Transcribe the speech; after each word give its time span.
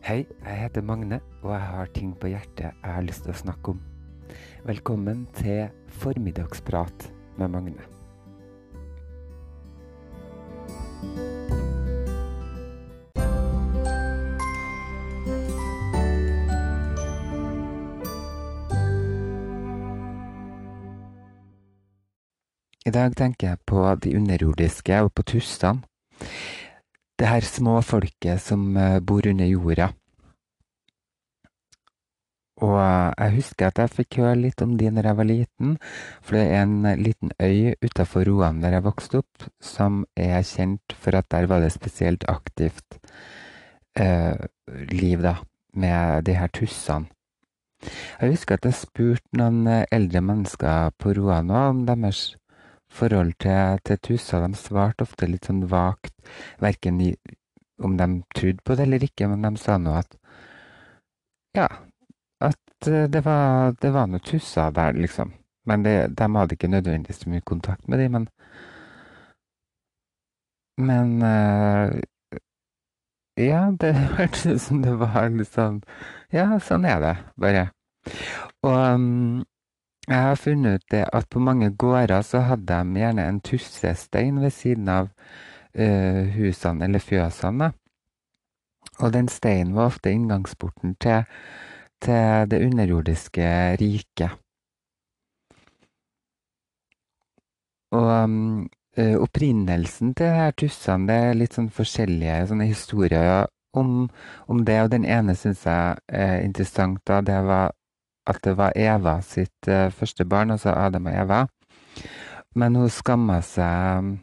Hei, 0.00 0.24
jeg 0.46 0.56
heter 0.56 0.80
Magne, 0.80 1.18
og 1.42 1.50
jeg 1.52 1.60
har 1.60 1.88
ting 1.92 2.14
på 2.16 2.30
hjertet 2.32 2.70
jeg 2.72 2.92
har 2.94 3.02
lyst 3.04 3.26
til 3.26 3.34
å 3.34 3.36
snakke 3.36 3.74
om. 3.74 3.80
Velkommen 4.64 5.26
til 5.36 5.68
Formiddagsprat 6.00 7.04
med 7.36 7.52
Magne. 7.52 7.84
I 22.88 22.94
dag 22.96 23.12
tenker 23.20 23.52
jeg 23.52 23.64
på 23.68 23.84
de 24.00 24.16
underjordiske 24.16 25.02
og 25.04 25.12
på 25.12 25.28
tussene. 25.36 25.84
Det 27.20 27.28
her 27.28 27.44
små 27.44 27.80
folket 27.84 28.40
som 28.40 28.76
eh, 28.80 29.00
bor 29.04 29.26
under 29.28 29.44
jorda. 29.44 29.90
Og 32.64 32.76
eh, 32.80 33.10
jeg 33.18 33.34
husker 33.34 33.68
at 33.68 33.82
jeg 33.82 33.92
fikk 33.92 34.18
høre 34.22 34.38
litt 34.40 34.64
om 34.64 34.72
de 34.80 34.88
når 34.88 35.10
jeg 35.10 35.18
var 35.18 35.28
liten, 35.28 35.76
for 36.24 36.38
det 36.38 36.46
er 36.48 36.64
en 36.64 36.88
liten 37.00 37.34
øy 37.36 37.76
utafor 37.84 38.24
Roan 38.28 38.62
der 38.64 38.78
jeg 38.78 38.86
vokste 38.88 39.20
opp, 39.20 39.46
som 39.60 40.04
er 40.16 40.40
kjent 40.48 40.96
for 40.96 41.20
at 41.20 41.28
der 41.32 41.48
var 41.50 41.60
det 41.60 41.72
spesielt 41.76 42.24
aktivt 42.28 43.00
eh, 44.00 44.36
liv, 44.88 45.20
da, 45.20 45.36
med 45.76 46.24
de 46.24 46.40
her 46.40 46.48
tussene. 46.56 47.12
Jeg 48.20 48.34
husker 48.34 48.56
at 48.56 48.66
jeg 48.68 48.76
spurte 48.76 49.40
noen 49.40 49.64
eh, 49.68 49.86
eldre 49.92 50.24
mennesker 50.24 50.96
på 51.00 51.12
Roan 51.20 51.52
om 51.52 51.84
deres 51.88 52.30
forhold 52.90 53.36
til, 53.42 53.80
til 53.86 54.00
tusser. 54.06 54.46
De 54.46 54.58
svarte 54.58 55.06
ofte 55.06 55.28
litt 55.30 55.48
sånn 55.48 55.64
vagt, 55.70 56.14
verken 56.62 57.00
i, 57.04 57.12
om 57.82 57.96
de 57.96 58.08
trodde 58.36 58.64
på 58.64 58.76
det 58.76 58.86
eller 58.88 59.06
ikke, 59.06 59.28
men 59.30 59.46
de 59.46 59.54
sa 59.60 59.78
nå 59.80 59.94
at 59.98 60.16
ja, 61.56 61.66
at 62.40 62.86
eh, 62.86 63.08
det 63.10 63.24
var, 63.26 63.74
det 63.82 63.90
var 63.94 64.06
noen 64.06 64.22
tusser 64.24 64.70
der, 64.74 64.94
liksom. 64.94 65.32
Men 65.66 65.82
det, 65.84 65.94
de 66.18 66.28
hadde 66.36 66.56
ikke 66.56 66.70
nødvendigvis 66.70 67.24
så 67.24 67.30
mye 67.30 67.44
kontakt 67.46 67.88
med 67.88 67.98
dem, 67.98 68.12
men 68.12 68.28
Men 70.80 71.22
uh, 71.22 72.00
ja, 73.36 73.70
det 73.80 73.94
hørtes 74.16 74.46
ut 74.46 74.60
som 74.60 74.82
det 74.82 74.94
var 74.98 75.28
sånn 75.44 75.82
Ja, 76.32 76.58
sånn 76.58 76.84
er 76.84 77.00
det 77.00 77.16
bare. 77.36 77.70
Og 78.62 78.94
um, 78.94 79.44
jeg 80.08 80.22
har 80.22 80.34
funnet 80.34 80.80
ut 80.80 80.90
det 80.90 81.04
at 81.12 81.28
på 81.30 81.38
mange 81.38 81.70
gårder 81.76 82.22
så 82.22 82.40
hadde 82.48 82.66
de 82.66 83.00
gjerne 83.00 83.28
en 83.28 83.40
tussestein 83.40 84.40
ved 84.40 84.50
siden 84.50 84.88
av 84.88 85.10
uh, 85.78 86.24
husene 86.36 86.84
eller 86.84 87.02
fjøsene. 87.04 87.72
Og 89.00 89.12
den 89.12 89.28
steinen 89.28 89.74
var 89.74 89.90
ofte 89.90 90.12
inngangsporten 90.12 90.96
til, 91.00 91.24
til 92.02 92.50
det 92.50 92.62
underjordiske 92.66 93.46
riket. 93.80 94.36
Og 97.90 98.10
um, 98.24 98.68
opprinnelsen 98.96 100.14
til 100.14 100.26
disse 100.26 100.52
tussene 100.64 101.08
det 101.08 101.16
er 101.16 101.38
litt 101.38 101.56
sånn 101.56 101.70
forskjellige 101.74 102.46
sånne 102.50 102.68
historier 102.68 103.46
om, 103.76 104.08
om 104.46 104.64
det. 104.64 104.78
Og 104.84 104.90
den 104.92 105.06
ene 105.06 105.36
syns 105.38 105.64
jeg 105.66 105.98
er 106.08 106.40
interessant. 106.44 107.00
da, 107.06 107.20
Det 107.20 107.40
var 107.46 107.72
at 108.26 108.40
det 108.44 108.56
var 108.58 108.76
Eva 108.76 109.20
sitt 109.24 109.68
uh, 109.68 109.88
første 109.90 110.24
barn, 110.24 110.50
altså 110.50 110.74
Adam 110.76 111.06
og 111.06 111.16
Eva. 111.22 111.44
Men 112.54 112.76
hun 112.76 112.90
skamma 112.90 113.40
seg 113.46 114.16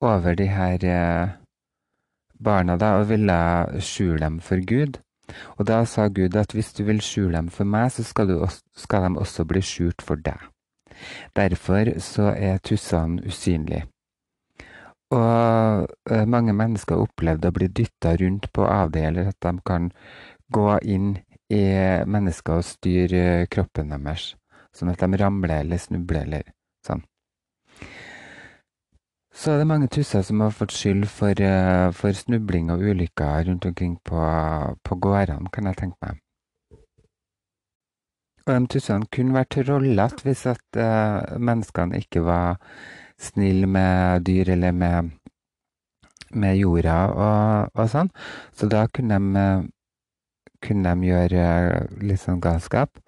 over 0.00 0.34
de 0.34 0.48
her 0.48 0.86
uh, 0.88 1.36
barna 2.40 2.76
da, 2.80 2.96
og 3.00 3.08
ville 3.10 3.38
skjule 3.84 4.24
dem 4.24 4.40
for 4.40 4.64
Gud. 4.66 5.00
Og 5.58 5.66
da 5.66 5.84
sa 5.86 6.08
Gud 6.08 6.36
at 6.36 6.52
hvis 6.56 6.72
du 6.74 6.84
vil 6.84 7.00
skjule 7.04 7.36
dem 7.36 7.50
for 7.54 7.68
meg, 7.68 7.92
så 7.92 8.04
skal, 8.04 8.32
også, 8.40 8.64
skal 8.76 9.06
de 9.06 9.20
også 9.20 9.44
bli 9.44 9.62
skjult 9.62 10.02
for 10.02 10.18
deg. 10.18 10.40
Derfor 11.36 11.94
så 12.02 12.32
er 12.36 12.58
tussene 12.58 13.22
usynlige. 13.26 13.86
Og 15.10 15.86
uh, 16.10 16.26
mange 16.26 16.52
mennesker 16.54 16.98
opplevde 16.98 17.50
å 17.50 17.54
bli 17.54 17.66
dytta 17.66 18.14
rundt 18.20 18.50
på 18.54 18.66
avdeler, 18.66 19.30
at 19.32 19.38
de 19.42 19.56
kan 19.66 19.90
gå 20.52 20.76
inn 20.82 21.16
i 21.50 21.62
mennesker 22.06 22.60
og 22.60 22.66
styre 22.66 23.46
kroppen 23.50 23.90
deres, 23.94 24.34
sånn 24.76 24.92
at 24.92 25.02
de 25.02 25.18
ramler 25.20 25.64
eller 25.64 25.82
snubler 25.82 26.26
eller 26.28 26.46
sånn. 26.86 27.02
Så 29.40 29.54
det 29.56 29.64
er 29.64 29.70
mange 29.70 29.88
tusser 29.88 30.24
som 30.26 30.42
har 30.42 30.50
fått 30.52 30.74
skyld 30.74 31.06
for, 31.08 31.38
uh, 31.38 31.90
for 31.96 32.12
snubling 32.16 32.70
og 32.74 32.82
ulykker 32.82 33.46
rundt 33.46 33.66
omkring 33.66 33.94
på, 34.04 34.24
på 34.84 34.98
gårdene, 35.00 35.52
kan 35.54 35.70
jeg 35.70 35.78
tenke 35.78 35.96
meg. 36.04 36.18
Og 38.46 38.56
de 38.56 38.70
tussene 38.74 39.06
kunne 39.14 39.36
vært 39.36 39.54
trollete 39.54 40.26
hvis 40.26 40.44
at 40.50 40.80
uh, 40.80 41.38
menneskene 41.38 42.02
ikke 42.02 42.24
var 42.26 42.58
snille 43.20 43.68
med 43.70 44.26
dyr 44.26 44.50
eller 44.56 44.72
med, 44.72 45.10
med 46.34 46.56
jorda 46.58 46.98
og, 47.12 47.70
og, 47.74 47.84
sånn. 47.92 48.10
Så 48.52 48.68
da 48.72 48.86
kunne 48.92 49.20
de 49.20 49.44
kunne 50.64 50.94
de 50.94 51.10
gjøre 51.10 51.44
litt 52.04 52.22
sånn 52.22 52.40
galskap. 52.42 53.00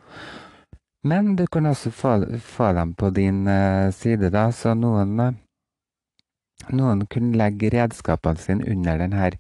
Men 1.05 1.35
du 1.37 1.47
kan 1.51 1.67
også 1.67 1.91
få, 1.91 2.13
få 2.39 2.73
dem 2.77 2.95
på 2.95 3.11
din 3.11 3.47
uh, 3.49 3.91
side, 3.91 4.31
da. 4.31 4.51
Så 4.55 4.75
noen, 4.79 5.19
uh, 5.19 6.71
noen 6.71 7.07
kunne 7.11 7.39
legge 7.39 7.73
redskapene 7.75 8.39
sine 8.39 8.69
under 8.71 9.03
denne 9.03 9.33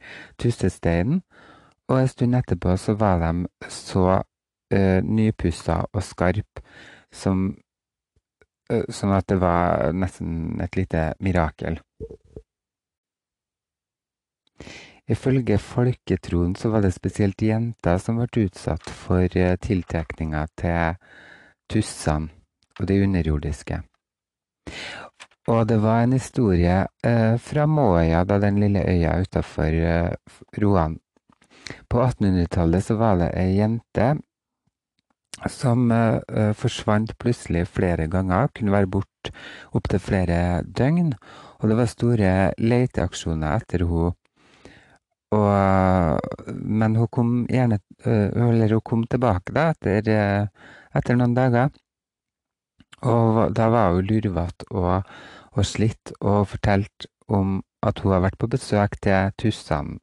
tussesteinen. 0.42 1.22
Og 1.90 2.00
en 2.00 2.10
stund 2.10 2.34
etterpå 2.38 2.74
så 2.80 2.96
var 2.98 3.22
de 3.22 3.70
så 3.70 4.06
uh, 4.18 5.00
nypussa 5.02 5.84
og 5.92 6.02
skarp 6.06 6.64
som 7.12 7.52
Sånn 8.72 9.10
at 9.12 9.26
det 9.28 9.36
var 9.36 9.90
nesten 9.92 10.60
et 10.64 10.76
lite 10.78 11.00
mirakel. 11.20 11.74
Ifølge 15.10 15.58
folketroen 15.58 16.54
så 16.54 16.70
var 16.70 16.84
det 16.84 16.92
spesielt 16.94 17.42
jenter 17.42 17.98
som 17.98 18.20
ble 18.20 18.46
utsatt 18.46 18.86
for 18.86 19.26
eh, 19.26 19.56
tiltrekninga 19.58 20.46
til 20.60 21.00
tussene 21.70 22.30
og 22.78 22.88
det 22.88 23.02
underjordiske. 23.04 23.82
Og 25.50 25.64
det 25.66 25.78
var 25.82 26.04
en 26.04 26.14
historie 26.14 26.84
eh, 27.02 27.36
fra 27.42 27.66
Måøya, 27.66 28.22
da 28.24 28.38
den 28.38 28.60
lille 28.62 28.84
øya 28.86 29.16
utafor 29.24 29.74
eh, 29.74 30.12
Roan. 30.62 31.00
På 31.90 32.02
1800-tallet 32.04 32.84
så 32.86 32.94
var 33.00 33.18
det 33.18 33.32
ei 33.38 33.56
jente 33.58 34.12
som 35.50 35.90
eh, 35.90 36.52
forsvant 36.54 37.16
plutselig 37.18 37.66
flere 37.74 38.06
ganger, 38.06 38.52
kunne 38.54 38.74
være 38.74 38.90
borte 38.94 39.34
opptil 39.74 40.02
flere 40.02 40.62
døgn. 40.62 41.12
Og 41.58 41.70
det 41.70 41.78
var 41.78 41.90
store 41.90 42.32
leteaksjoner 42.58 43.58
etter 43.58 43.86
henne 43.86 44.14
og, 45.32 46.20
men 46.52 46.96
hun 46.98 47.08
kom 47.08 47.30
gjerne 47.48 47.78
Eller 48.04 48.74
hun 48.76 48.84
kom 48.84 49.04
tilbake 49.08 49.54
da 49.56 49.70
etter, 49.72 50.48
etter 50.92 51.16
noen 51.16 51.36
dager. 51.36 51.72
Og 53.08 53.54
da 53.56 53.68
var 53.72 53.96
hun 53.96 54.06
lurvete 54.06 54.68
og, 54.70 55.08
og 55.56 55.66
slitt 55.66 56.12
og 56.20 56.46
fortalte 56.52 57.08
om 57.32 57.60
at 57.82 58.02
hun 58.04 58.14
har 58.14 58.26
vært 58.28 58.38
på 58.38 58.50
besøk 58.52 59.00
til 59.02 59.32
tussene. 59.40 59.98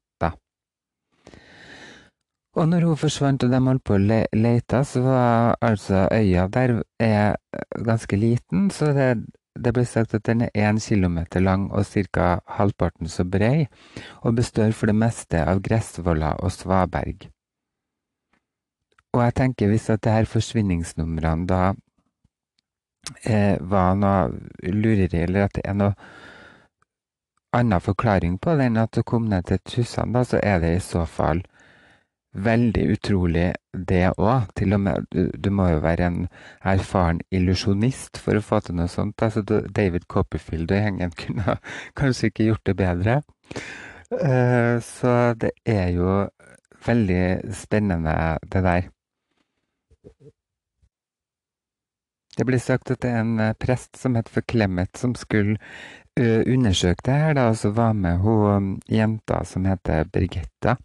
Og 2.57 2.65
når 2.67 2.87
hun 2.87 2.97
forsvant 2.97 3.43
og 3.45 3.51
de 3.53 3.59
holdt 3.61 3.83
på 3.85 3.95
å 3.95 4.01
le 4.01 4.23
lete, 4.35 4.81
så 4.83 5.01
var 5.05 5.57
altså 5.63 6.07
øya 6.11 6.47
der 6.51 6.79
er 6.99 7.37
ganske 7.85 8.17
liten, 8.17 8.69
så 8.73 8.89
det 8.95 9.09
det 9.63 9.73
ble 9.75 9.83
sagt 9.87 10.15
at 10.17 10.25
den 10.27 10.45
er 10.45 10.55
én 10.55 10.79
kilometer 10.81 11.43
lang 11.43 11.69
og 11.71 11.85
ca. 11.85 12.39
halvparten 12.57 13.07
så 13.07 13.25
brei, 13.25 13.67
og 14.21 14.35
består 14.35 14.71
for 14.71 14.87
det 14.87 14.95
meste 14.95 15.43
av 15.43 15.61
gressvoller 15.61 16.39
og 16.43 16.51
svaberg. 16.51 17.29
Og 19.13 19.23
jeg 19.23 19.35
tenker 19.35 19.71
hvis 19.71 19.89
at 19.89 20.03
det 20.05 20.13
her 20.13 20.29
forsvinningsnumrene 20.29 21.47
da 21.49 21.61
eh, 23.25 23.57
var 23.59 23.95
noe 23.97 24.69
lureri, 24.69 25.23
eller 25.23 25.47
at 25.47 25.55
det 25.57 25.65
er 25.65 25.77
noe 25.77 25.93
annen 27.57 27.81
forklaring 27.81 28.37
på 28.37 28.53
det 28.57 28.67
enn 28.69 28.77
at 28.77 28.93
det 28.93 29.07
kom 29.09 29.25
ned 29.29 29.47
til 29.49 29.61
tussene, 29.65 30.13
da, 30.13 30.23
så 30.23 30.41
er 30.43 30.61
det 30.61 30.75
i 30.75 30.83
så 30.83 31.05
fall 31.09 31.41
veldig 32.33 32.85
utrolig, 32.93 33.47
det 33.73 34.03
òg. 34.17 34.49
Til 34.57 34.73
og 34.73 34.81
med 34.85 35.07
du, 35.13 35.29
du, 35.33 35.49
må 35.53 35.69
jo 35.71 35.81
være 35.83 36.07
en 36.07 36.19
erfaren 36.61 37.21
illusjonist 37.31 38.19
for 38.21 38.37
å 38.37 38.45
få 38.45 38.61
til 38.65 38.77
noe 38.79 38.89
sånt. 38.91 39.21
Altså, 39.25 39.43
David 39.43 40.07
Copperfield 40.11 40.71
og 40.71 40.83
gjengen 40.83 41.15
kunne 41.21 41.57
kanskje 41.99 42.31
ikke 42.31 42.51
gjort 42.51 42.65
det 42.69 42.77
bedre. 42.79 43.21
Uh, 44.09 44.77
så 44.81 45.33
det 45.37 45.53
er 45.69 45.89
jo 45.93 46.23
veldig 46.85 47.53
spennende, 47.53 48.15
det 48.45 48.63
der. 48.65 48.89
Det 52.39 52.45
blir 52.47 52.61
sagt 52.63 52.91
at 52.93 53.01
det 53.03 53.09
er 53.11 53.25
en 53.25 53.55
prest 53.59 53.97
som 53.99 54.15
het 54.15 54.29
for 54.31 54.45
Clemet, 54.47 54.93
som 54.95 55.11
skulle 55.17 55.57
uh, 55.59 56.41
undersøke 56.47 57.03
det 57.09 57.17
her, 57.19 57.33
da, 57.35 57.49
og 57.51 57.57
så 57.59 57.73
var 57.75 57.97
med 57.97 58.21
hun 58.23 58.77
jenta 58.87 59.41
som 59.43 59.67
heter 59.67 60.07
Birgitta 60.07 60.77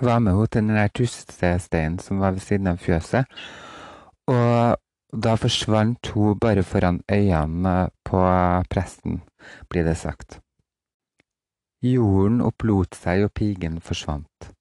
var 0.00 0.22
med 0.22 0.32
henne 0.36 0.46
til 0.46 0.62
den 0.62 0.76
der 0.76 0.94
tussesteinen 0.94 1.98
som 1.98 2.22
var 2.22 2.32
ved 2.36 2.44
siden 2.44 2.70
av 2.72 2.80
fjøset. 2.82 3.28
Og 4.30 4.78
da 5.12 5.34
forsvant 5.36 6.12
hun 6.14 6.38
bare 6.40 6.62
foran 6.64 7.02
øynene 7.10 7.90
på 8.04 8.22
presten, 8.70 9.20
blir 9.68 9.84
det 9.84 9.98
sagt. 10.00 10.40
Jorden 11.82 12.40
opplot 12.40 12.94
seg, 12.94 13.26
og 13.26 13.32
pigen 13.34 13.80
forsvant. 13.82 14.52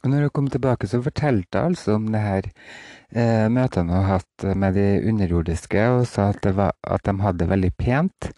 Og 0.00 0.08
når 0.08 0.28
hun 0.28 0.32
kom 0.32 0.48
tilbake, 0.48 0.88
så 0.88 1.02
fortalte 1.04 1.60
hun 1.60 1.74
altså 1.74 1.98
om 1.98 2.06
det 2.08 2.20
her 2.24 2.46
eh, 2.48 3.48
møtene 3.52 3.92
hun 3.92 3.98
har 3.98 4.20
hatt 4.20 4.46
med 4.56 4.78
de 4.78 4.86
underjordiske, 5.10 5.88
og 5.92 6.06
sa 6.08 6.30
at, 6.32 6.46
var, 6.56 6.72
at 6.80 7.04
de 7.04 7.16
hadde 7.20 7.42
det 7.42 7.50
veldig 7.50 7.72
pent, 7.76 8.30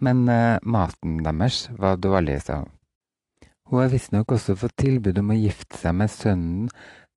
men 0.00 0.28
eh, 0.32 0.56
maten 0.62 1.20
deres 1.26 1.66
var 1.76 2.00
dårlig, 2.00 2.40
sa 2.46 2.62
hun. 2.62 2.72
Hun 3.70 3.78
har 3.78 3.92
visstnok 3.92 4.32
også 4.34 4.56
fått 4.58 4.80
tilbud 4.82 5.18
om 5.20 5.28
å 5.30 5.36
gifte 5.38 5.78
seg 5.78 5.94
med 5.94 6.10
sønnen 6.10 6.70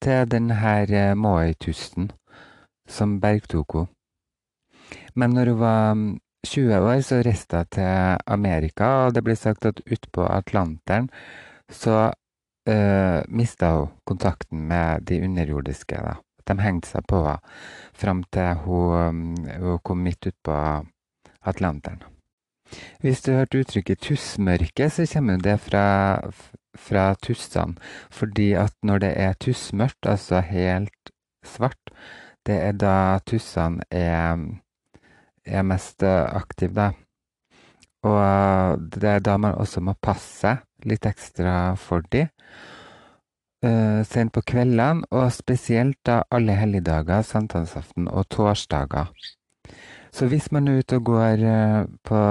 til 0.03 0.27
denne 0.29 0.73
eh, 0.85 1.15
Moai-tusten 1.17 2.11
som 2.85 3.15
bergtok 3.23 3.73
henne. 3.79 3.89
Men 5.17 5.33
når 5.33 5.50
hun 5.50 5.59
var 5.63 6.03
20 6.45 6.67
mm, 6.67 6.85
år, 6.91 7.01
så 7.01 7.23
reiste 7.25 7.63
hun 7.63 7.71
til 7.73 8.21
Amerika, 8.38 8.91
og 9.07 9.17
det 9.17 9.25
ble 9.25 9.35
sagt 9.39 9.65
at 9.65 9.81
utpå 9.81 10.27
Atlanteren 10.29 11.09
så 11.73 11.97
uh, 12.11 12.69
eh, 12.69 13.19
mista 13.33 13.73
hun 13.79 13.94
kontakten 14.05 14.67
med 14.69 15.09
de 15.09 15.23
underjordiske. 15.25 16.05
Da. 16.05 16.19
De 16.45 16.59
hengte 16.61 16.94
seg 16.94 17.09
på 17.09 17.25
henne 17.25 17.39
fram 17.97 18.25
til 18.29 18.65
hun, 18.67 19.23
mm, 19.23 19.53
hun 19.57 19.81
kom 19.81 20.05
midt 20.05 20.29
utpå 20.29 20.59
Atlanteren. 21.41 22.12
Hvis 23.01 23.21
du 23.21 23.31
hørte 23.31 23.59
uttrykket 23.59 23.99
'tussmørke', 24.01 24.89
så 24.89 25.05
kommer 25.13 25.37
det 25.37 25.59
fra, 25.59 26.19
fra 26.75 27.13
tussene. 27.21 27.75
Fordi 28.11 28.53
at 28.53 28.73
når 28.83 28.97
det 28.97 29.13
er 29.17 29.33
tussmørkt, 29.33 30.05
altså 30.05 30.39
helt 30.39 31.11
svart, 31.45 31.91
det 32.45 32.55
er 32.61 32.71
da 32.71 33.19
tussene 33.25 33.83
er, 33.91 34.37
er 35.45 35.61
mest 35.63 36.03
aktive, 36.03 36.73
da. 36.73 36.91
Og 38.03 38.79
det 38.91 39.03
er 39.09 39.19
da 39.19 39.37
man 39.37 39.55
også 39.55 39.79
må 39.79 39.93
passe 40.01 40.57
litt 40.83 41.05
ekstra 41.05 41.75
for 41.75 42.01
de. 42.11 42.27
uh, 43.65 44.03
sent 44.03 44.33
på 44.33 44.41
kveldene, 44.41 45.07
og 45.11 45.31
spesielt 45.31 45.99
da 46.05 46.23
alle 46.31 46.55
helligdager, 46.59 47.21
sankthansaften 47.23 48.07
og 48.07 48.27
torsdager. 48.29 49.07
Så 50.13 50.27
hvis 50.30 50.51
man 50.54 50.68
er 50.69 50.83
ute 50.83 51.00
og 51.00 51.07
går 51.10 51.42
uh, 51.42 51.86
på 52.06 52.21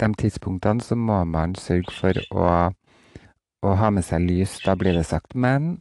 de 0.00 0.08
tidspunktene, 0.18 0.82
så 0.82 0.98
må 0.98 1.22
man 1.24 1.54
sørge 1.54 1.94
for 1.94 2.18
å, 2.34 2.46
å, 3.62 3.74
ha 3.78 3.90
med 3.94 4.06
seg 4.06 4.24
lys. 4.26 4.58
Da 4.64 4.74
blir 4.78 4.96
det 4.96 5.06
sagt. 5.06 5.36
Men 5.38 5.76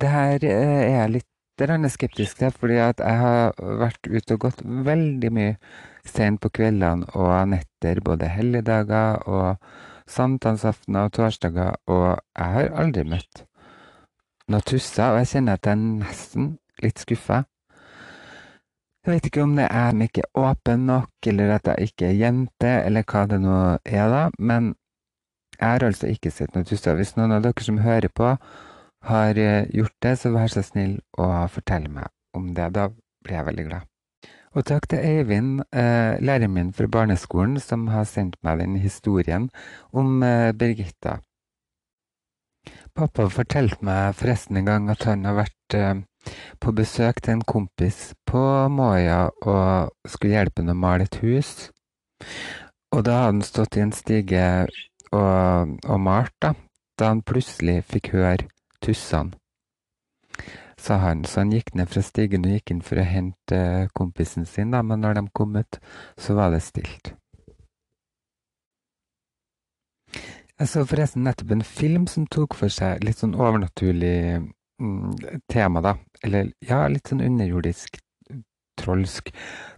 det 0.00 0.12
her 0.12 0.38
uh, 0.40 0.48
er 0.48 0.94
jeg 0.94 1.16
litt 1.18 1.32
skeptisk 1.92 2.40
til, 2.40 2.52
fordi 2.52 2.76
at 2.84 3.00
jeg 3.00 3.16
har 3.20 3.52
vært 3.80 4.08
ute 4.08 4.36
og 4.36 4.40
gått 4.40 4.62
veldig 4.64 5.30
mye 5.32 5.54
sent 6.04 6.40
på 6.40 6.50
kveldene 6.58 7.08
og 7.16 7.52
netter, 7.52 8.00
både 8.04 8.28
helligdager 8.28 9.22
og 9.24 9.56
sankthansaftener 10.06 11.08
og 11.08 11.14
torsdager, 11.16 11.76
og 11.88 12.20
jeg 12.36 12.52
har 12.56 12.72
aldri 12.76 13.04
møtt 13.08 13.46
noe 14.52 14.62
tusser, 14.62 15.10
og 15.10 15.20
jeg 15.22 15.32
kjenner 15.32 15.58
at 15.58 15.66
jeg 15.66 15.74
er 15.74 15.82
nesten 15.82 16.50
litt 16.84 17.02
skuffa. 17.02 17.42
Jeg 19.06 19.20
vet 19.20 19.26
ikke 19.28 19.42
om 19.46 19.52
det 19.54 19.68
er 19.70 19.92
om 19.94 20.00
ikke 20.02 20.24
er 20.24 20.38
åpen 20.42 20.80
nok, 20.88 21.26
eller 21.30 21.52
at 21.54 21.68
jeg 21.70 21.92
ikke 21.92 22.08
er 22.08 22.16
jente, 22.18 22.70
eller 22.88 23.04
hva 23.06 23.20
det 23.30 23.36
nå 23.38 23.58
er, 23.86 24.06
da, 24.10 24.22
men 24.42 24.72
jeg 25.60 25.68
har 25.68 25.84
altså 25.86 26.08
ikke 26.10 26.32
sett 26.34 26.56
noe 26.56 26.66
tusser. 26.66 26.96
Hvis 26.98 27.14
noen 27.14 27.36
av 27.36 27.44
dere 27.44 27.62
som 27.62 27.78
hører 27.84 28.10
på, 28.10 28.32
har 29.06 29.38
eh, 29.38 29.68
gjort 29.70 29.94
det, 30.02 30.16
så 30.18 30.32
vær 30.34 30.50
så 30.50 30.64
snill 30.66 30.96
å 31.22 31.28
fortelle 31.54 31.92
meg 31.92 32.10
om 32.34 32.48
det. 32.56 32.66
Da 32.74 32.88
blir 33.22 33.38
jeg 33.38 33.46
veldig 33.46 33.68
glad. 33.68 33.86
Og 34.58 34.66
takk 34.66 34.90
til 34.90 35.06
Eivind, 35.06 35.62
eh, 35.70 36.18
læreren 36.18 36.56
min 36.56 36.74
fra 36.74 36.90
barneskolen, 36.90 37.60
som 37.62 37.86
har 37.94 38.10
sendt 38.10 38.34
meg 38.42 38.58
den 38.64 38.74
historien 38.82 39.46
om 39.94 40.18
eh, 40.26 40.50
Birgitta. 40.50 41.20
Pappa 42.96 43.30
fortalte 43.30 43.86
meg 43.86 44.18
forresten 44.18 44.58
en 44.58 44.66
gang 44.66 44.90
at 44.90 45.06
han 45.06 45.22
har 45.30 45.44
vært 45.44 45.80
på 46.62 46.74
besøk 46.76 47.20
til 47.22 47.36
en 47.36 47.46
kompis 47.46 48.14
på 48.26 48.42
Moya 48.72 49.26
og 49.42 49.92
skulle 50.08 50.36
hjelpe 50.36 50.62
ham 50.62 50.74
å 50.74 50.78
male 50.86 51.06
et 51.08 51.18
hus. 51.22 51.70
Og 52.94 53.04
da 53.06 53.22
hadde 53.22 53.32
han 53.32 53.42
stått 53.46 53.76
i 53.76 53.84
en 53.84 53.94
stige 53.94 54.44
og, 55.12 55.74
og 55.86 55.98
malt, 56.00 56.34
da, 56.42 56.54
da 56.98 57.12
han 57.12 57.24
plutselig 57.26 57.82
fikk 57.90 58.12
høre 58.16 58.48
tussene. 58.84 59.36
Sa 60.76 60.98
han, 61.00 61.24
så 61.24 61.40
han 61.40 61.52
gikk 61.54 61.72
ned 61.74 61.88
fra 61.88 62.02
stigen 62.04 62.44
og 62.44 62.52
gikk 62.52 62.74
inn 62.74 62.82
for 62.84 63.00
å 63.00 63.06
hente 63.08 63.60
kompisen 63.96 64.44
sin, 64.46 64.74
da, 64.74 64.82
men 64.84 65.00
når 65.00 65.16
de 65.16 65.22
kom 65.34 65.56
ut, 65.56 65.78
så 66.20 66.36
var 66.36 66.52
det 66.52 66.60
stilt. 66.66 67.14
Jeg 70.56 70.68
så 70.72 70.84
forresten 70.88 71.24
nettopp 71.26 71.50
en 71.52 71.64
film 71.64 72.04
som 72.08 72.28
tok 72.32 72.54
for 72.56 72.72
seg 72.72 73.02
litt 73.04 73.20
sånn 73.20 73.34
overnaturlig 73.36 74.44
tema, 75.48 75.80
da. 75.80 75.96
Eller 76.22 76.50
ja, 76.64 76.84
litt 76.88 77.08
sånn 77.08 77.24
underjordisk, 77.24 77.98
trolsk. 78.80 79.32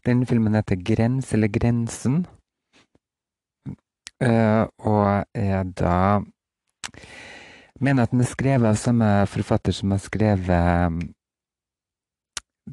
Den 0.07 0.25
filmen 0.27 0.59
heter 0.59 0.81
Grens, 0.83 1.33
eller 1.35 1.51
Grensen. 1.53 2.25
Uh, 4.19 4.67
og 4.83 5.29
er 5.39 5.63
da 5.79 6.19
Mener 7.79 8.03
at 8.03 8.11
den 8.11 8.25
er 8.25 8.27
skrevet 8.27 8.67
av 8.67 8.79
samme 8.81 9.09
forfatter 9.31 9.71
som 9.77 9.93
har 9.95 10.01
skrevet 10.03 10.89
um, 10.91 10.97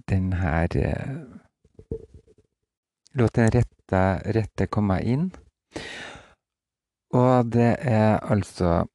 den 0.10 0.32
her 0.34 0.74
uh, 0.74 2.00
låten 3.14 3.52
'Rette, 3.54 4.02
rette 4.34 4.66
komme 4.66 4.98
inn'. 5.06 5.30
Og 7.14 7.54
det 7.54 7.76
er 7.80 8.18
altså 8.18 8.88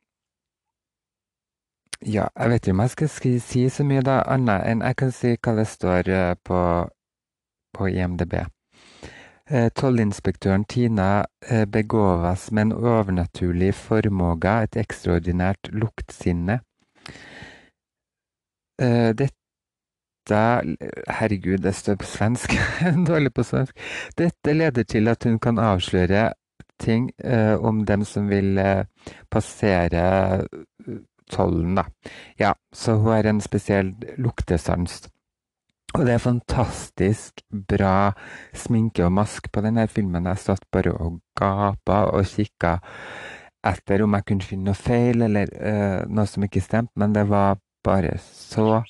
Ja, 2.00 2.30
jeg 2.32 2.48
vet 2.48 2.64
ikke 2.64 2.72
om 2.72 2.80
jeg 2.80 2.90
skal 2.94 3.40
si 3.44 3.66
så 3.68 3.84
mye 3.84 4.02
da, 4.04 4.22
annet 4.32 4.64
enn 4.70 4.84
jeg 4.86 4.96
kan 4.96 5.10
si 5.12 5.34
hva 5.36 5.52
det 5.58 5.66
står 5.68 6.08
eh, 6.08 6.32
på, 6.48 6.60
på 7.76 7.88
IMDb. 7.92 8.38
Eh, 9.50 9.68
tollinspektøren 9.76 10.64
Tina 10.64 11.26
begåves 11.40 11.68
begåvas 11.74 12.50
med 12.52 12.62
en 12.62 12.72
overnaturlig 12.72 13.74
formåga, 13.74 14.62
et 14.62 14.80
ekstraordinært 14.80 15.72
luktsinne. 15.72 16.60
Dette 18.80 19.36
Herregud, 20.30 21.58
det 21.58 21.74
står 21.74 21.96
på 22.00 22.06
svensk. 22.06 22.54
Dårlig 23.10 23.34
på 23.34 23.44
svensk. 23.44 23.76
Dette 24.16 24.52
leder 24.54 24.86
til 24.88 25.08
at 25.08 25.24
hun 25.24 25.40
kan 25.42 25.58
avsløre 25.58 26.30
ting 26.80 27.10
eh, 27.24 27.54
om 27.54 27.84
dem 27.86 28.04
som 28.04 28.28
vil 28.30 28.58
eh, 28.58 28.84
passere 29.30 30.04
eh, 30.40 31.00
tollen, 31.30 31.78
da. 31.78 31.86
Ja, 32.40 32.54
så 32.72 32.98
hun 32.98 33.14
har 33.14 33.30
en 33.30 33.42
spesiell 33.44 33.94
luktesans. 34.18 35.04
Og 35.94 36.04
det 36.06 36.14
er 36.14 36.22
fantastisk 36.22 37.42
bra 37.50 38.12
sminke 38.54 39.04
og 39.06 39.14
mask 39.16 39.48
på 39.50 39.62
denne 39.64 39.86
filmen. 39.90 40.28
Jeg 40.30 40.44
satt 40.44 40.66
bare 40.72 40.92
og 40.94 41.18
gapa 41.38 42.04
og 42.12 42.28
kikka 42.30 42.76
etter 43.66 44.04
om 44.04 44.14
jeg 44.16 44.26
kunne 44.28 44.46
finne 44.46 44.70
noe 44.70 44.78
feil 44.78 45.26
eller 45.26 45.50
uh, 45.58 46.00
noe 46.08 46.26
som 46.30 46.46
ikke 46.46 46.62
stemte, 46.64 46.94
men 47.00 47.16
det 47.16 47.26
var 47.28 47.58
bare 47.84 48.14
så 48.22 48.82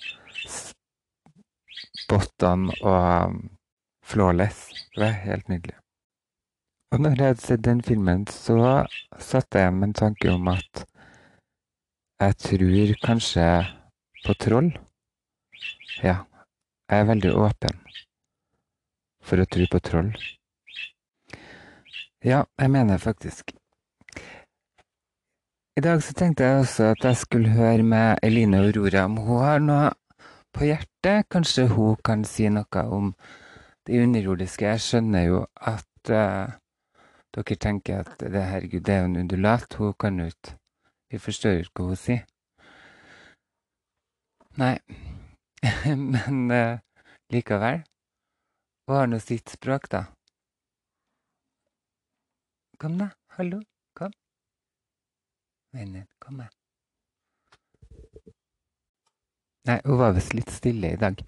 spot 0.44 2.46
on 2.46 2.68
og 2.68 3.30
um, 3.30 3.40
flawless. 4.04 4.68
Det 4.94 5.02
var 5.02 5.16
helt 5.24 5.48
nydelig. 5.48 5.76
Og 6.90 7.00
når 7.00 7.10
jeg 7.10 7.26
hadde 7.26 7.46
sett 7.46 7.64
den 7.64 7.82
filmen, 7.86 8.26
så 8.26 8.86
satte 9.18 9.62
jeg 9.62 9.74
med 9.74 9.88
en 9.88 9.94
tanke 9.94 10.32
om 10.32 10.48
at 10.50 10.84
jeg 12.20 12.36
tror 12.36 12.90
kanskje 13.00 13.44
på 14.26 14.34
troll. 14.34 14.68
Ja, 16.04 16.16
jeg 16.90 17.00
er 17.00 17.08
veldig 17.08 17.32
åpen 17.32 17.80
for 19.24 19.40
å 19.40 19.48
tro 19.48 19.64
på 19.72 19.80
troll. 19.84 20.10
Ja, 22.24 22.44
jeg 22.60 22.70
mener 22.74 23.00
faktisk. 23.00 23.54
I 25.78 25.84
dag 25.86 26.02
så 26.04 26.12
tenkte 26.12 26.44
jeg 26.44 26.60
også 26.60 26.90
at 26.92 27.04
jeg 27.08 27.16
skulle 27.16 27.56
høre 27.56 27.82
med 27.82 28.20
Eline 28.22 28.60
Aurora 28.60 29.06
om 29.08 29.16
hun 29.24 29.40
har 29.40 29.64
noe 29.64 29.90
på 30.52 30.68
hjertet. 30.68 31.24
Kanskje 31.32 31.70
hun 31.72 31.96
kan 32.04 32.26
si 32.28 32.50
noe 32.52 32.84
om 32.92 33.14
det 33.88 34.02
underjordiske. 34.04 34.68
Jeg 34.68 34.84
skjønner 34.84 35.24
jo 35.24 35.44
at 35.56 36.12
uh, 36.12 36.52
dere 37.32 37.56
tenker 37.56 38.04
at 38.04 38.20
det, 38.20 38.44
herregud, 38.44 38.84
det 38.84 38.94
er 38.94 39.06
jo 39.06 39.12
en 39.12 39.20
undulat, 39.24 39.80
hun 39.80 39.96
kan 39.96 40.20
jo 40.20 40.28
ikke 40.28 40.59
Vi 41.10 41.18
forstår 41.18 41.64
ikke 41.64 41.82
hva 41.82 41.94
hun 41.94 41.98
sier. 41.98 42.22
Nei, 44.60 44.76
men 46.14 46.44
uh, 46.50 46.78
likevel. 47.34 47.82
Hun 48.86 48.96
har 48.96 49.10
nå 49.10 49.18
sitt 49.22 49.50
språk, 49.50 49.88
da. 49.90 50.04
Kom, 52.80 52.96
da. 52.98 53.10
Hallo. 53.36 53.60
Kom. 53.98 54.14
Vennen, 55.74 56.06
kom 56.18 56.40
her. 56.42 56.50
Nei, 59.68 59.80
hun 59.84 59.98
var 60.00 60.14
visst 60.16 60.34
litt 60.34 60.50
stille 60.50 60.94
i 60.94 61.00
dag. 61.00 61.20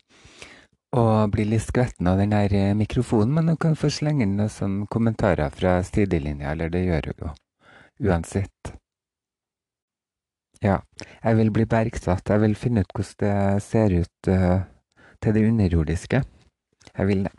Og 0.99 1.33
blir 1.33 1.49
litt 1.49 1.65
skvetten 1.65 2.09
av 2.11 2.19
den 2.21 2.33
der 2.35 2.55
eh, 2.57 2.75
mikrofonen, 2.77 3.35
men 3.37 3.53
hun 3.53 3.61
kan 3.61 3.79
få 3.79 3.91
slenge 3.93 4.27
inn 4.27 4.39
noen 4.41 4.79
kommentarer 4.93 5.53
fra 5.55 5.79
sidelinja, 5.87 6.53
eller 6.53 6.73
det 6.73 6.85
gjør 6.87 7.11
hun 7.13 7.27
jo. 7.27 7.35
Uansett. 8.09 8.75
Ja, 10.63 10.79
jeg 11.25 11.37
vil 11.41 11.51
bli 11.51 11.65
bergsatt. 11.67 12.29
Jeg 12.31 12.41
vil 12.45 12.55
finne 12.55 12.85
ut 12.85 12.93
hvordan 12.95 13.19
det 13.25 13.63
ser 13.65 13.95
ut 13.99 14.29
uh, 14.31 14.63
til 15.23 15.35
det 15.35 15.49
underjordiske. 15.49 16.23
Jeg 16.93 17.07
vil 17.09 17.25
det. 17.27 17.33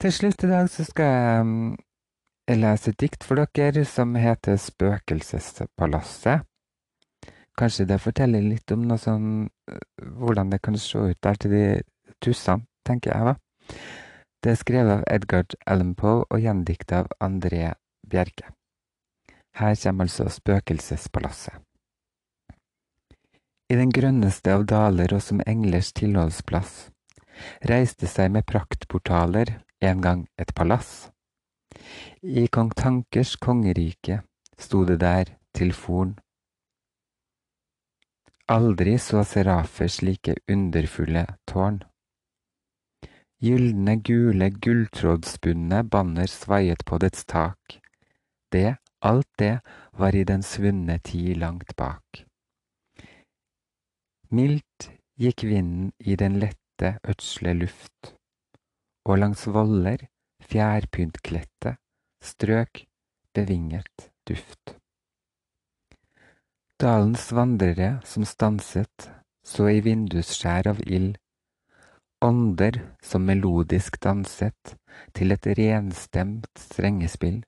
Til 0.00 0.12
slutt 0.12 0.44
i 0.44 0.50
dag 0.50 0.68
så 0.68 0.84
skal 0.84 1.08
jeg 1.08 1.40
um, 1.40 1.76
lese 2.60 2.92
et 2.92 3.00
dikt 3.00 3.24
for 3.24 3.40
dere 3.56 3.86
som 3.88 4.14
heter 4.20 4.60
Spøkelsespalasset. 4.60 6.44
Kanskje 7.56 7.88
det 7.88 8.02
forteller 8.04 8.44
litt 8.44 8.72
om 8.74 8.84
noe 8.84 9.00
sånn 9.00 9.30
uh, 9.48 9.80
hvordan 10.20 10.52
det 10.52 10.60
kan 10.60 10.76
se 10.76 11.08
ut 11.08 11.22
der 11.24 11.40
til 11.40 11.56
de 11.56 11.66
tussene, 12.20 12.68
tenker 12.84 13.16
jeg, 13.16 13.32
da. 13.32 13.80
Det 14.44 14.52
er 14.52 14.60
skrevet 14.60 14.98
av 14.98 15.06
Edgar 15.08 15.56
Allan 15.64 15.96
Poe 15.96 16.26
og 16.28 16.42
gjendikta 16.42 17.00
av 17.00 17.14
André 17.24 17.72
Bjerke. 18.06 18.52
Her 19.56 19.72
kommer 19.80 20.04
altså 20.04 20.28
Spøkelsespalasset. 20.28 21.65
I 23.66 23.74
den 23.74 23.90
grønneste 23.90 24.52
av 24.54 24.62
daler 24.70 25.10
og 25.16 25.22
som 25.26 25.40
englers 25.42 25.88
tilholdsplass 25.98 26.74
reiste 27.66 28.06
seg 28.06 28.30
med 28.36 28.46
praktportaler 28.46 29.56
en 29.82 30.02
gang 30.04 30.22
et 30.38 30.52
palass. 30.54 31.08
I 32.22 32.46
kong 32.46 32.70
Tankers 32.78 33.34
kongerike 33.42 34.20
sto 34.58 34.84
det 34.88 35.00
der 35.02 35.34
til 35.56 35.74
forn. 35.74 36.14
Aldri 38.46 38.94
så 39.02 39.24
serafer 39.26 39.90
slike 39.90 40.36
underfulle 40.48 41.26
tårn. 41.50 41.80
Gylne, 43.42 43.98
gule, 44.00 44.48
gulltrådsbundne 44.62 45.82
banner 45.90 46.30
svaiet 46.30 46.86
på 46.86 47.02
dets 47.02 47.26
tak. 47.26 47.80
Det, 48.54 48.78
alt 49.02 49.28
det, 49.42 49.58
var 49.92 50.14
i 50.14 50.24
den 50.24 50.46
svunne 50.46 51.00
tid 51.02 51.36
langt 51.42 51.74
bak. 51.76 52.25
Mildt 54.34 54.90
gikk 55.22 55.44
vinden 55.46 55.92
i 56.02 56.16
den 56.18 56.40
lette, 56.42 56.96
ødsle 57.06 57.52
luft, 57.54 58.14
og 59.06 59.20
langs 59.22 59.46
voller, 59.46 60.02
fjærpyntkledte, 60.42 61.76
strøk 62.22 62.82
bevinget 63.34 64.10
duft. 64.26 64.74
Dalens 66.82 67.30
vandrere 67.32 68.00
som 68.04 68.26
stanset, 68.26 69.10
så 69.46 69.68
i 69.70 69.78
vindusskjær 69.86 70.72
av 70.74 70.82
ild, 70.82 71.14
ånder 72.26 72.80
som 73.06 73.22
melodisk 73.30 74.00
danset 74.02 74.74
til 75.14 75.32
et 75.32 75.46
renstemt 75.54 76.50
strengespill. 76.58 77.44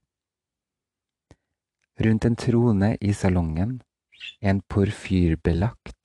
Rundt 1.98 2.24
en 2.24 2.38
trone 2.38 2.94
i 3.02 3.12
salongen, 3.12 3.80
en 4.40 4.62
porfyrbelagt, 4.70 5.97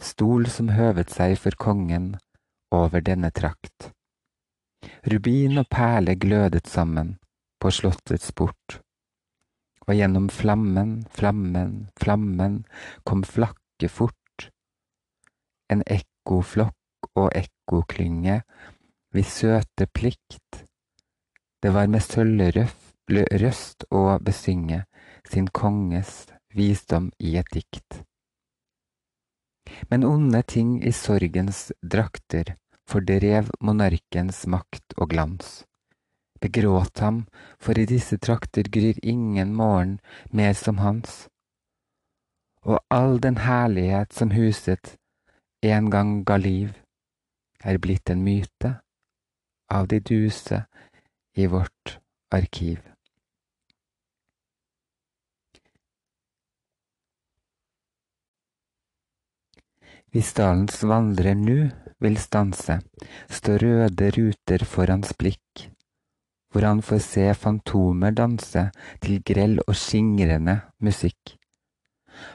stol 0.00 0.48
som 0.52 0.72
høvet 0.74 1.12
seg 1.14 1.36
for 1.40 1.56
kongen 1.58 2.16
over 2.74 3.02
denne 3.04 3.30
trakt. 3.34 3.90
Rubin 5.08 5.58
og 5.58 5.68
perle 5.72 6.14
glødet 6.20 6.68
sammen 6.70 7.16
på 7.62 7.72
slottets 7.74 8.30
port, 8.36 8.78
og 9.88 9.94
gjennom 9.96 10.28
flammen, 10.30 11.02
flammen, 11.10 11.88
flammen 11.98 12.62
kom 13.08 13.24
flakke 13.26 13.90
fort 13.90 14.48
en 15.72 15.82
ekkoflokk 15.84 17.10
og 17.18 17.28
ekkoklynge 17.36 18.40
vi 19.16 19.24
søte 19.26 19.88
plikt 19.90 20.64
det 21.62 21.72
var 21.74 21.88
med 21.90 22.04
sølvrøst 22.04 23.88
å 23.90 24.02
besynge 24.22 24.84
sin 25.26 25.48
konges 25.50 26.28
visdom 26.54 27.08
i 27.18 27.34
et 27.40 27.50
dikt. 27.50 28.04
Men 29.90 30.04
onde 30.04 30.42
ting 30.42 30.82
i 30.82 30.92
sorgens 30.92 31.72
drakter 31.82 32.56
fordrev 32.88 33.50
monarkens 33.60 34.46
makt 34.46 34.96
og 34.96 35.10
glans. 35.12 35.62
Begråt 36.40 36.98
ham, 37.02 37.24
for 37.58 37.78
i 37.78 37.86
disse 37.86 38.18
trakter 38.18 38.68
gryr 38.70 38.98
ingen 39.02 39.54
morgen 39.54 39.98
mer 40.30 40.54
som 40.54 40.78
hans. 40.78 41.26
Og 42.62 42.78
all 42.90 43.18
den 43.20 43.38
herlighet 43.42 44.12
som 44.14 44.34
huset 44.34 44.96
en 45.62 45.90
gang 45.90 46.22
ga 46.24 46.36
liv, 46.38 46.76
er 47.64 47.78
blitt 47.82 48.10
en 48.10 48.22
myte 48.22 48.76
av 49.70 49.88
de 49.90 49.98
duse 50.00 50.62
i 51.34 51.46
vårt 51.46 51.98
arkiv. 52.30 52.78
Hvis 60.12 60.32
dalens 60.36 60.80
vandrer 60.88 61.36
nu 61.36 61.68
vil 62.00 62.16
stanse, 62.16 62.78
står 63.28 63.64
røde 63.64 64.10
ruter 64.16 64.64
for 64.64 64.88
hans 64.88 65.12
blikk, 65.20 65.66
hvor 66.52 66.64
han 66.64 66.80
får 66.82 67.02
se 67.04 67.26
fantomer 67.36 68.14
danse 68.16 68.68
til 69.04 69.20
grell 69.30 69.58
og 69.66 69.76
skingrende 69.76 70.60
musikk. 70.80 71.34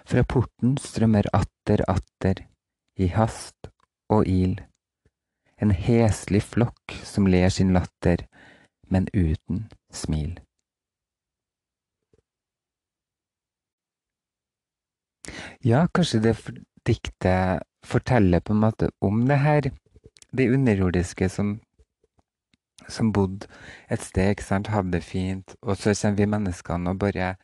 Fra 0.05 0.21
porten 0.23 0.77
strømmer 0.77 1.27
atter 1.33 1.81
atter, 1.89 2.45
i 2.95 3.09
hast 3.09 3.71
og 4.13 4.29
il, 4.29 4.59
en 5.57 5.73
heslig 5.73 6.43
flokk 6.45 6.93
som 7.03 7.25
ler 7.27 7.49
sin 7.49 7.73
latter, 7.73 8.27
men 8.85 9.09
uten 9.15 9.65
smil. 9.89 10.37
Ja, 15.63 15.87
kanskje 15.95 16.19
det 16.21 16.35
diktet 16.87 17.63
forteller 17.83 18.43
på 18.43 18.53
en 18.53 18.63
måte 18.63 18.89
om 19.03 19.25
det 19.27 19.39
her, 19.43 19.69
de 20.31 20.49
underjordiske 20.51 21.29
som, 21.29 21.57
som 22.87 23.11
bodde 23.13 23.47
et 23.91 24.01
sted, 24.01 24.33
ikke 24.33 24.47
sant, 24.47 24.71
hadde 24.73 24.95
det 24.95 25.03
fint, 25.05 25.55
og 25.61 25.77
så 25.77 25.93
kommer 25.93 26.19
vi 26.19 26.31
menneskene 26.35 26.93
og 26.93 27.01
bare 27.03 27.35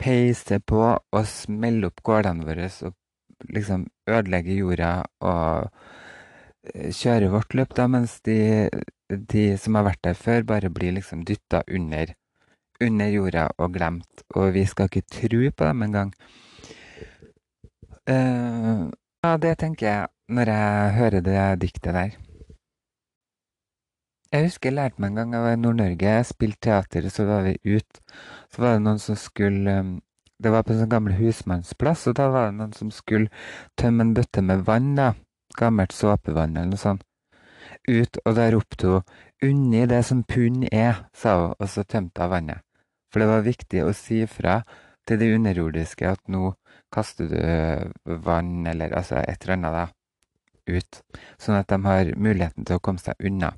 peiser 0.00 0.62
på 0.64 0.80
og 0.96 1.26
smeller 1.28 1.90
opp 1.90 2.00
gårdene 2.06 2.46
våre 2.46 2.70
og 2.86 2.96
liksom 3.52 3.86
ødelegger 4.08 4.56
jorda 4.56 4.92
og 5.24 5.68
eh, 6.74 6.90
kjører 6.94 7.32
vårt 7.32 7.54
løp, 7.56 7.74
da, 7.76 7.86
mens 7.88 8.18
de, 8.26 8.68
de 9.08 9.44
som 9.60 9.78
har 9.78 9.86
vært 9.90 10.02
der 10.06 10.18
før, 10.18 10.44
bare 10.48 10.72
blir 10.72 10.96
liksom 10.96 11.24
dytta 11.28 11.62
under, 11.68 12.14
under 12.80 13.12
jorda 13.12 13.48
og 13.58 13.74
glemt, 13.76 14.24
og 14.34 14.54
vi 14.56 14.66
skal 14.68 14.90
ikke 14.90 15.08
tro 15.20 15.42
på 15.50 15.68
dem 15.70 15.88
engang. 15.88 16.14
Uh, 18.10 18.90
ja, 19.22 19.36
det 19.38 19.52
tenker 19.60 19.86
jeg 19.86 20.08
når 20.34 20.50
jeg 20.50 20.92
hører 20.96 21.22
det 21.22 21.42
diktet 21.62 21.94
der. 21.94 22.16
Jeg 24.32 24.46
husker 24.46 24.70
jeg 24.70 24.76
lærte 24.76 25.02
meg 25.02 25.10
en 25.10 25.18
gang 25.18 25.34
jeg 25.34 25.42
var 25.42 25.52
i 25.54 25.58
Nord-Norge, 25.58 26.06
jeg 26.06 26.26
spilte 26.26 26.60
teater, 26.66 27.08
så 27.10 27.24
var 27.26 27.42
vi 27.46 27.56
ute. 27.64 28.02
Så 28.50 28.62
var 28.62 28.74
det 28.74 28.82
noen 28.82 28.98
som 29.02 29.18
skulle 29.18 29.74
um, 29.80 29.96
Det 30.40 30.50
var 30.54 30.62
på 30.64 30.72
en 30.72 30.78
sånn 30.80 30.88
gammel 30.88 31.16
husmannsplass, 31.18 32.06
og 32.08 32.14
da 32.16 32.30
var 32.32 32.46
det 32.48 32.56
noen 32.56 32.72
som 32.72 32.90
skulle 32.94 33.28
tømme 33.76 34.06
en 34.06 34.14
bøtte 34.16 34.40
med 34.40 34.62
vann, 34.64 34.94
da. 34.96 35.10
Gammelt 35.58 35.92
såpevann 35.92 36.56
eller 36.56 36.70
noe 36.70 36.80
sånt. 36.80 37.04
Ut, 37.84 38.16
og 38.24 38.38
da 38.38 38.46
ropte 38.50 38.86
hun 38.86 39.02
'Unni 39.42 39.86
det 39.86 40.00
som 40.04 40.22
pund 40.24 40.64
er', 40.72 41.04
sa 41.12 41.36
hun, 41.40 41.54
og 41.58 41.68
så 41.68 41.84
tømte 41.84 42.22
hun 42.22 42.30
vannet. 42.30 42.62
For 43.12 43.20
det 43.20 43.28
var 43.28 43.44
viktig 43.44 43.84
å 43.84 43.92
si 43.92 44.24
fra 44.26 44.62
til 45.08 45.20
det 45.20 45.32
underjordiske 45.36 46.08
at 46.08 46.22
nå 46.30 46.52
kaster 46.92 47.30
du 47.30 48.14
vann 48.24 48.66
eller 48.66 48.94
altså 48.96 49.20
et 49.22 49.42
eller 49.44 49.56
annet 49.56 49.76
da, 49.76 49.84
ut, 50.70 51.00
sånn 51.40 51.58
at 51.58 51.70
de 51.70 51.78
har 51.86 52.12
muligheten 52.16 52.66
til 52.66 52.78
å 52.78 52.82
komme 52.84 53.02
seg 53.02 53.18
unna. 53.26 53.52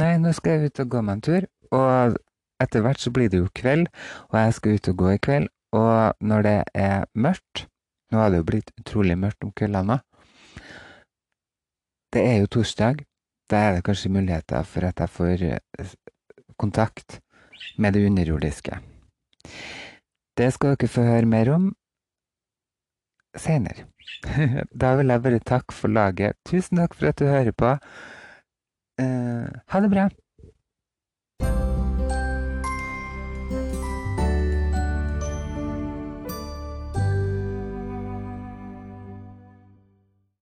Nei, 0.00 0.14
nå 0.20 0.32
skal 0.36 0.56
jeg 0.56 0.70
ut 0.70 0.82
og 0.84 0.92
gå 0.94 1.02
meg 1.04 1.18
en 1.18 1.24
tur, 1.26 1.46
og 1.76 2.18
etter 2.60 2.84
hvert 2.84 3.00
så 3.02 3.12
blir 3.12 3.32
det 3.32 3.40
jo 3.42 3.50
kveld, 3.56 3.90
og 4.30 4.38
jeg 4.38 4.56
skal 4.56 4.76
ut 4.78 4.92
og 4.92 5.02
gå 5.02 5.10
i 5.14 5.22
kveld, 5.26 5.50
og 5.76 6.24
når 6.24 6.46
det 6.46 6.58
er 6.74 7.10
mørkt 7.14 7.66
Nå 8.10 8.18
har 8.18 8.32
det 8.32 8.40
jo 8.40 8.46
blitt 8.48 8.72
utrolig 8.74 9.14
mørkt 9.14 9.44
om 9.46 9.52
kveldene 9.54 10.00
Det 12.10 12.24
er 12.26 12.40
jo 12.40 12.48
torsdag. 12.50 13.04
Da 13.46 13.60
er 13.68 13.76
det 13.76 13.84
kanskje 13.86 14.10
muligheter 14.10 14.66
for 14.66 14.88
at 14.88 14.98
jeg 14.98 15.14
får 15.14 15.44
eh, 15.46 15.92
kontakt 16.58 17.20
med 17.78 17.94
det 17.94 18.02
underjordiske. 18.08 18.80
Det 20.38 20.48
skal 20.54 20.76
dere 20.76 20.90
få 20.90 21.04
høre 21.04 21.28
mer 21.28 21.52
om 21.54 21.70
seinere. 23.38 23.86
da 24.82 24.94
vil 24.98 25.12
jeg 25.12 25.22
bare 25.22 25.44
takke 25.46 25.76
for 25.76 25.92
laget. 25.92 26.38
Tusen 26.48 26.80
takk 26.80 26.96
for 26.96 27.10
at 27.10 27.20
du 27.20 27.28
hører 27.28 27.52
på. 27.52 27.76
Uh, 29.00 29.46
ha 29.72 29.80
det 29.80 29.90
bra. 29.92 30.08